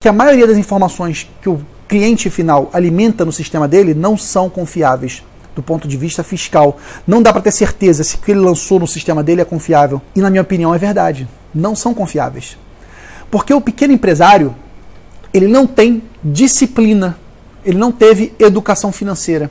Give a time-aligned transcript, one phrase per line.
[0.00, 4.48] que a maioria das informações que o cliente final alimenta no sistema dele não são
[4.48, 5.24] confiáveis
[5.56, 6.78] do ponto de vista fiscal.
[7.04, 10.00] Não dá para ter certeza se o que ele lançou no sistema dele é confiável.
[10.14, 11.26] E na minha opinião é verdade.
[11.52, 12.56] Não são confiáveis.
[13.28, 14.54] Porque o pequeno empresário,
[15.34, 17.18] ele não tem disciplina,
[17.64, 19.50] ele não teve educação financeira.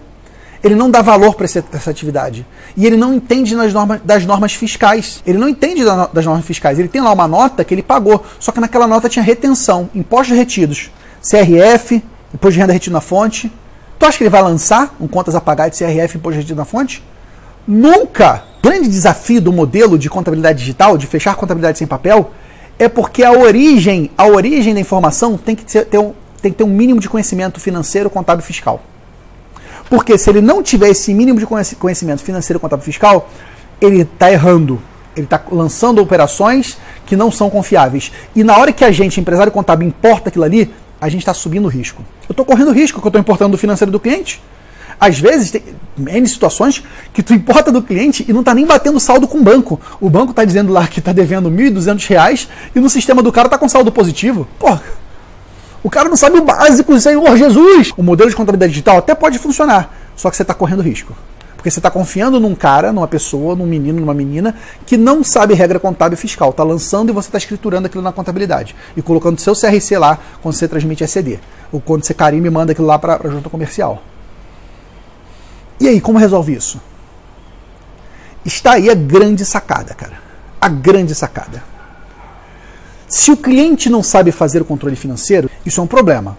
[0.67, 2.45] Ele não dá valor para essa, atividade.
[2.75, 5.23] E ele não entende das normas, das normas fiscais.
[5.25, 5.83] Ele não entende
[6.13, 6.77] das normas fiscais.
[6.77, 10.35] Ele tem lá uma nota que ele pagou, só que naquela nota tinha retenção, impostos
[10.35, 10.91] retidos,
[11.21, 13.51] CRF, imposto de renda retido na fonte.
[13.97, 16.65] Tu acha que ele vai lançar um contas a pagar de CRF imposto retido na
[16.65, 17.03] fonte?
[17.67, 18.43] Nunca!
[18.59, 22.31] O grande desafio do modelo de contabilidade digital, de fechar contabilidade sem papel,
[22.77, 26.63] é porque a origem, a origem da informação tem que ter um, tem que ter
[26.63, 28.83] um mínimo de conhecimento financeiro, contábil e fiscal.
[29.89, 33.29] Porque se ele não tiver esse mínimo de conhecimento financeiro, contábil fiscal,
[33.79, 34.81] ele está errando.
[35.15, 38.11] Ele está lançando operações que não são confiáveis.
[38.35, 41.67] E na hora que a gente, empresário contábil, importa aquilo ali, a gente está subindo
[41.67, 42.03] risco.
[42.27, 44.41] Eu estou correndo risco que eu estou importando do financeiro do cliente.
[44.99, 45.63] Às vezes, tem
[45.97, 49.43] N situações que tu importa do cliente e não está nem batendo saldo com o
[49.43, 49.79] banco.
[50.01, 53.47] O banco está dizendo lá que está devendo R$ 1.200 e no sistema do cara
[53.47, 54.47] está com saldo positivo.
[54.57, 54.81] Porra,
[55.87, 57.93] o cara não sabe o básico, Senhor Jesus.
[57.95, 61.15] O modelo de contabilidade digital até pode funcionar, só que você está correndo risco.
[61.55, 64.53] Porque você está confiando num cara, numa pessoa, num menino, numa menina,
[64.85, 66.49] que não sabe regra contábil fiscal.
[66.49, 68.75] Está lançando e você está escriturando aquilo na contabilidade.
[68.97, 71.39] E colocando seu CRC lá quando você transmite ECD.
[71.71, 74.03] Ou quando você carimba e manda aquilo lá para a junta comercial.
[75.79, 76.81] E aí, como resolve isso?
[78.43, 80.19] Está aí a grande sacada, cara.
[80.59, 81.63] A grande sacada.
[83.17, 86.37] Se o cliente não sabe fazer o controle financeiro, isso é um problema.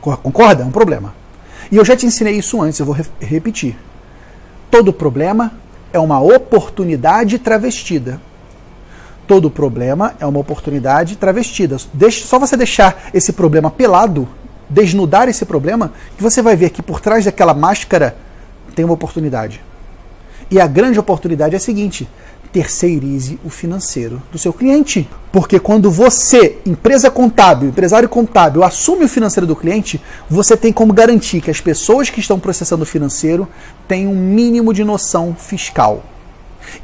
[0.00, 0.62] Concorda?
[0.62, 1.12] É um problema.
[1.68, 3.76] E eu já te ensinei isso antes, eu vou re repetir.
[4.70, 5.52] Todo problema
[5.92, 8.20] é uma oportunidade travestida.
[9.26, 11.76] Todo problema é uma oportunidade travestida.
[11.92, 14.28] Deixe, só você deixar esse problema pelado,
[14.70, 18.16] desnudar esse problema, que você vai ver que por trás daquela máscara
[18.76, 19.60] tem uma oportunidade.
[20.52, 22.06] E a grande oportunidade é a seguinte:
[22.52, 25.08] terceirize o financeiro do seu cliente.
[25.32, 29.98] Porque quando você, empresa contábil, empresário contábil, assume o financeiro do cliente,
[30.28, 33.48] você tem como garantir que as pessoas que estão processando o financeiro
[33.88, 36.04] têm um mínimo de noção fiscal.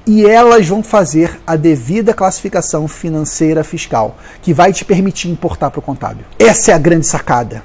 [0.06, 5.78] E elas vão fazer a devida classificação financeira fiscal, que vai te permitir importar para
[5.78, 6.24] o contábil.
[6.38, 7.62] Essa é a grande sacada.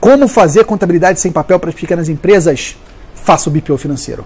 [0.00, 2.76] Como fazer contabilidade sem papel para as pequenas empresas?
[3.16, 4.24] Faça o BPO financeiro.